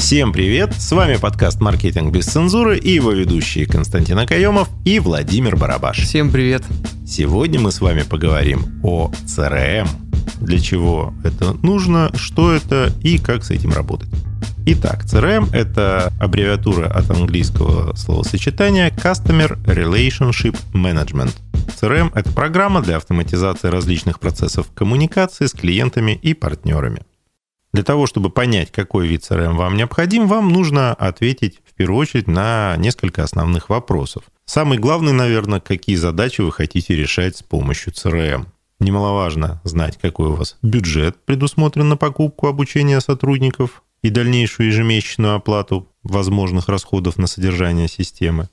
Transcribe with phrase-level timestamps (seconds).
[0.00, 0.72] Всем привет!
[0.78, 5.98] С вами подкаст «Маркетинг без цензуры» и его ведущие Константин Акаемов и Владимир Барабаш.
[5.98, 6.64] Всем привет!
[7.06, 9.86] Сегодня мы с вами поговорим о CRM.
[10.40, 14.08] Для чего это нужно, что это и как с этим работать.
[14.64, 21.34] Итак, CRM— это аббревиатура от английского словосочетания Customer Relationship Management.
[21.78, 27.02] CRM— это программа для автоматизации различных процессов коммуникации с клиентами и партнерами.
[27.72, 32.26] Для того, чтобы понять, какой вид CRM вам необходим, вам нужно ответить в первую очередь
[32.26, 34.24] на несколько основных вопросов.
[34.44, 38.46] Самый главный, наверное, какие задачи вы хотите решать с помощью CRM.
[38.80, 45.88] Немаловажно знать, какой у вас бюджет предусмотрен на покупку обучения сотрудников и дальнейшую ежемесячную оплату
[46.02, 48.48] возможных расходов на содержание системы.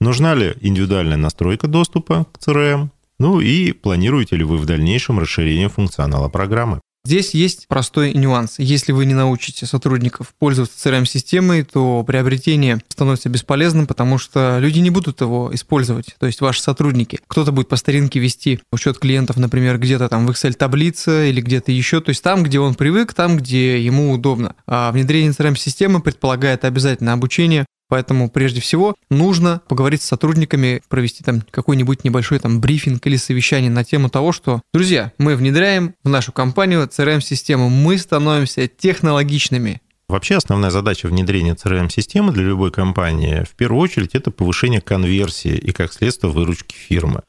[0.00, 2.90] Нужна ли индивидуальная настройка доступа к CRM?
[3.18, 6.80] Ну и планируете ли вы в дальнейшем расширение функционала программы?
[7.04, 8.54] Здесь есть простой нюанс.
[8.58, 14.90] Если вы не научите сотрудников пользоваться CRM-системой, то приобретение становится бесполезным, потому что люди не
[14.90, 17.18] будут его использовать, то есть ваши сотрудники.
[17.26, 22.00] Кто-то будет по старинке вести учет клиентов, например, где-то там в Excel-таблице или где-то еще,
[22.00, 24.54] то есть там, где он привык, там, где ему удобно.
[24.68, 31.42] А внедрение CRM-системы предполагает обязательно обучение, Поэтому прежде всего нужно поговорить с сотрудниками, провести там
[31.50, 36.32] какой-нибудь небольшой там брифинг или совещание на тему того, что, друзья, мы внедряем в нашу
[36.32, 39.82] компанию CRM-систему, мы становимся технологичными.
[40.08, 45.70] Вообще основная задача внедрения CRM-системы для любой компании в первую очередь это повышение конверсии и,
[45.72, 47.20] как следствие, выручки фирмы.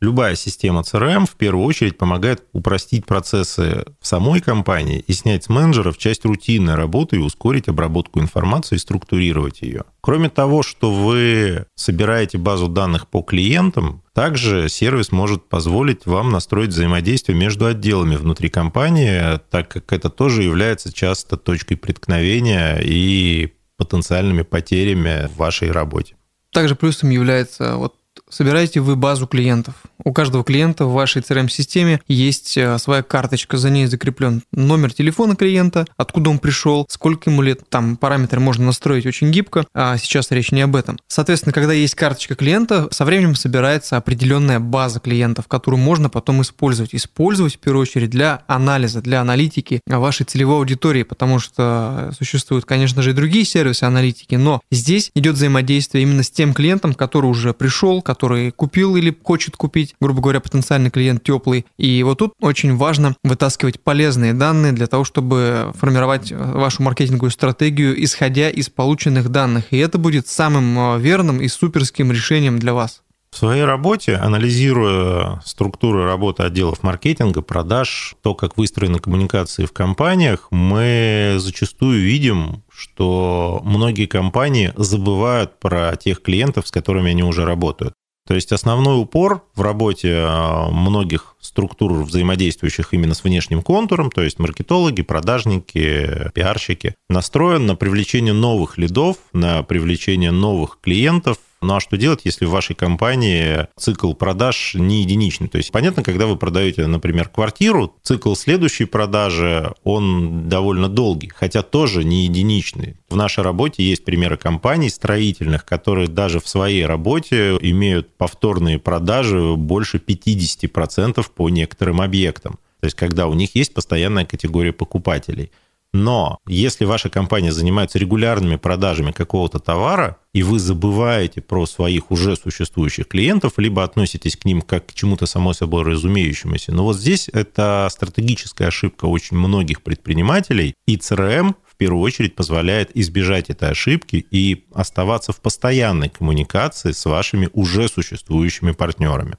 [0.00, 5.48] Любая система CRM в первую очередь помогает упростить процессы в самой компании и снять с
[5.50, 9.84] менеджеров часть рутинной работы и ускорить обработку информации и структурировать ее.
[10.00, 16.70] Кроме того, что вы собираете базу данных по клиентам, также сервис может позволить вам настроить
[16.70, 24.42] взаимодействие между отделами внутри компании, так как это тоже является часто точкой преткновения и потенциальными
[24.42, 26.14] потерями в вашей работе.
[26.52, 27.99] Также плюсом является вот
[28.30, 29.74] собираете вы базу клиентов.
[30.02, 35.36] У каждого клиента в вашей CRM-системе есть э, своя карточка, за ней закреплен номер телефона
[35.36, 40.30] клиента, откуда он пришел, сколько ему лет, там параметры можно настроить очень гибко, а сейчас
[40.30, 40.98] речь не об этом.
[41.08, 46.94] Соответственно, когда есть карточка клиента, со временем собирается определенная база клиентов, которую можно потом использовать.
[46.94, 53.02] Использовать в первую очередь для анализа, для аналитики вашей целевой аудитории, потому что существуют, конечно
[53.02, 57.52] же, и другие сервисы аналитики, но здесь идет взаимодействие именно с тем клиентом, который уже
[57.52, 58.19] пришел, который
[58.56, 61.66] купил или хочет купить, грубо говоря, потенциальный клиент теплый.
[61.78, 68.02] И вот тут очень важно вытаскивать полезные данные для того, чтобы формировать вашу маркетинговую стратегию,
[68.02, 69.64] исходя из полученных данных.
[69.70, 73.02] И это будет самым э, верным и суперским решением для вас.
[73.30, 80.48] В своей работе, анализируя структуру работы отделов маркетинга, продаж, то, как выстроены коммуникации в компаниях,
[80.50, 87.94] мы зачастую видим, что многие компании забывают про тех клиентов, с которыми они уже работают.
[88.30, 94.22] То есть основной упор в работе а, многих структур, взаимодействующих именно с внешним контуром, то
[94.22, 101.80] есть маркетологи, продажники, пиарщики, настроен на привлечение новых лидов, на привлечение новых клиентов, ну а
[101.80, 105.48] что делать, если в вашей компании цикл продаж не единичный?
[105.48, 111.62] То есть понятно, когда вы продаете, например, квартиру, цикл следующей продажи, он довольно долгий, хотя
[111.62, 112.96] тоже не единичный.
[113.10, 119.54] В нашей работе есть примеры компаний строительных, которые даже в своей работе имеют повторные продажи
[119.54, 122.58] больше 50% по некоторым объектам.
[122.80, 125.52] То есть когда у них есть постоянная категория покупателей–
[125.92, 132.36] но если ваша компания занимается регулярными продажами какого-то товара, и вы забываете про своих уже
[132.36, 136.72] существующих клиентов, либо относитесь к ним как к чему-то само собой разумеющемуся.
[136.72, 142.96] Но вот здесь это стратегическая ошибка очень многих предпринимателей, и CRM в первую очередь позволяет
[142.96, 149.36] избежать этой ошибки и оставаться в постоянной коммуникации с вашими уже существующими партнерами.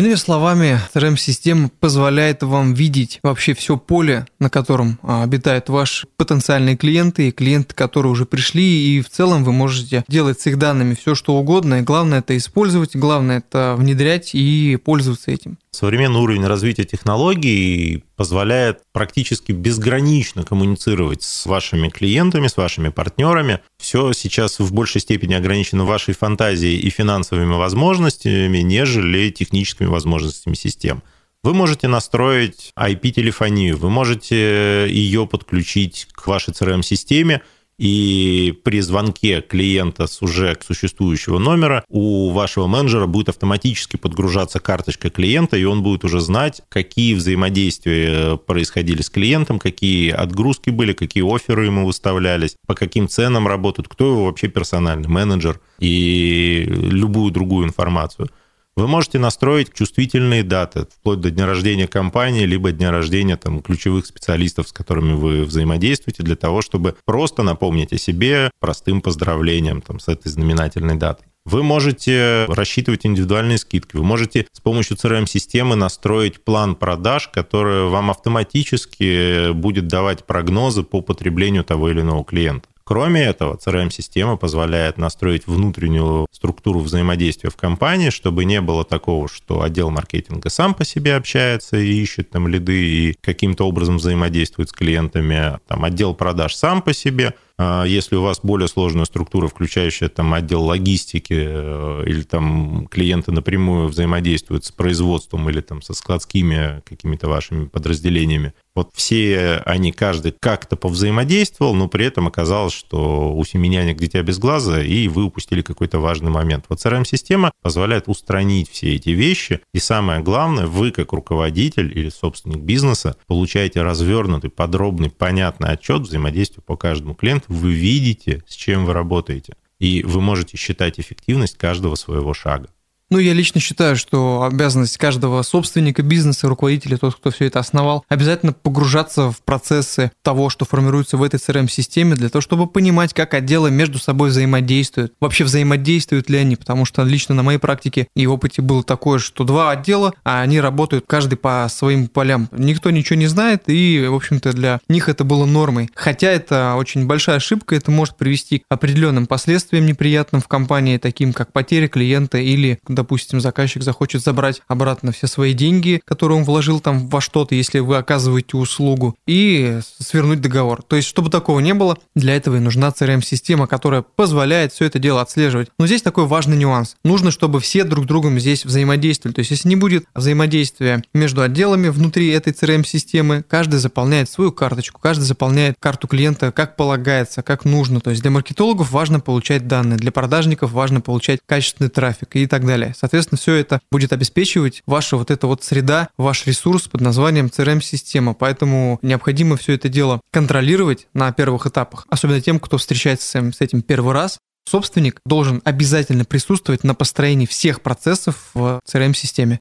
[0.00, 6.78] Иными словами, CRM-система позволяет вам видеть вообще все поле, на котором а, обитают ваши потенциальные
[6.78, 10.96] клиенты и клиенты, которые уже пришли, и в целом вы можете делать с их данными
[10.98, 15.58] все, что угодно, и главное это использовать, главное это внедрять и пользоваться этим.
[15.72, 23.60] Современный уровень развития технологий позволяет практически безгранично коммуницировать с вашими клиентами, с вашими партнерами.
[23.78, 31.04] Все сейчас в большей степени ограничено вашей фантазией и финансовыми возможностями, нежели техническими возможностями систем.
[31.44, 37.42] Вы можете настроить IP-телефонию, вы можете ее подключить к вашей CRM-системе,
[37.80, 45.08] и при звонке клиента с уже существующего номера у вашего менеджера будет автоматически подгружаться карточка
[45.08, 51.24] клиента, и он будет уже знать, какие взаимодействия происходили с клиентом, какие отгрузки были, какие
[51.24, 57.66] оферы ему выставлялись, по каким ценам работают, кто его вообще персональный менеджер и любую другую
[57.66, 58.28] информацию.
[58.76, 64.06] Вы можете настроить чувствительные даты, вплоть до дня рождения компании, либо дня рождения там, ключевых
[64.06, 69.98] специалистов, с которыми вы взаимодействуете, для того, чтобы просто напомнить о себе простым поздравлением там,
[69.98, 71.26] с этой знаменательной датой.
[71.46, 73.96] Вы можете рассчитывать индивидуальные скидки.
[73.96, 81.00] Вы можете с помощью CRM-системы настроить план продаж, который вам автоматически будет давать прогнозы по
[81.00, 82.68] потреблению того или иного клиента.
[82.90, 89.62] Кроме этого, CRM-система позволяет настроить внутреннюю структуру взаимодействия в компании, чтобы не было такого, что
[89.62, 94.72] отдел маркетинга сам по себе общается и ищет там лиды и каким-то образом взаимодействует с
[94.72, 97.49] клиентами, там отдел продаж сам по себе– а
[97.86, 103.88] если у вас более сложная структура, включающая там отдел логистики э, или там клиенты напрямую
[103.88, 110.76] взаимодействуют с производством или там со складскими какими-то вашими подразделениями, вот все они, каждый как-то
[110.76, 115.98] повзаимодействовал, но при этом оказалось, что у семеняник дитя без глаза, и вы упустили какой-то
[115.98, 116.66] важный момент.
[116.68, 122.60] Вот CRM-система позволяет устранить все эти вещи, и самое главное, вы как руководитель или собственник
[122.60, 128.92] бизнеса получаете развернутый, подробный, понятный отчет взаимодействия по каждому клиенту, вы видите, с чем вы
[128.92, 132.70] работаете, и вы можете считать эффективность каждого своего шага.
[133.12, 138.04] Ну, я лично считаю, что обязанность каждого собственника бизнеса, руководителя, тот, кто все это основал,
[138.08, 143.34] обязательно погружаться в процессы того, что формируется в этой CRM-системе, для того, чтобы понимать, как
[143.34, 145.12] отделы между собой взаимодействуют.
[145.20, 149.42] Вообще взаимодействуют ли они, потому что лично на моей практике и опыте было такое, что
[149.42, 152.48] два отдела, а они работают каждый по своим полям.
[152.52, 155.90] Никто ничего не знает, и, в общем-то, для них это было нормой.
[155.96, 161.32] Хотя это очень большая ошибка, это может привести к определенным последствиям неприятным в компании, таким
[161.32, 166.80] как потеря клиента или допустим, заказчик захочет забрать обратно все свои деньги, которые он вложил
[166.80, 170.82] там во что-то, если вы оказываете услугу, и свернуть договор.
[170.82, 174.98] То есть, чтобы такого не было, для этого и нужна CRM-система, которая позволяет все это
[174.98, 175.68] дело отслеживать.
[175.78, 176.96] Но здесь такой важный нюанс.
[177.04, 179.34] Нужно, чтобы все друг с другом здесь взаимодействовали.
[179.34, 185.00] То есть, если не будет взаимодействия между отделами внутри этой CRM-системы, каждый заполняет свою карточку,
[185.00, 188.00] каждый заполняет карту клиента как полагается, как нужно.
[188.00, 192.66] То есть, для маркетологов важно получать данные, для продажников важно получать качественный трафик и так
[192.66, 192.89] далее.
[192.96, 198.34] Соответственно, все это будет обеспечивать ваша вот эта вот среда, ваш ресурс под названием CRM-система.
[198.34, 203.82] Поэтому необходимо все это дело контролировать на первых этапах, особенно тем, кто встречается с этим
[203.82, 204.38] первый раз.
[204.68, 209.58] Собственник должен обязательно присутствовать на построении всех процессов в CRM-системе.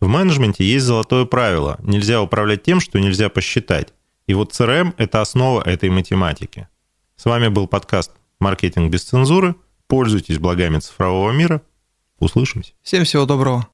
[0.00, 1.78] В менеджменте есть золотое правило.
[1.82, 3.92] Нельзя управлять тем, что нельзя посчитать.
[4.26, 6.68] И вот CRM– это основа этой математики.
[7.16, 8.10] С вами был подкаст
[8.40, 9.54] «Маркетинг без цензуры».
[9.86, 11.62] Пользуйтесь благами цифрового мира–
[12.18, 12.72] Услышимся.
[12.82, 13.62] Всем всего доброго.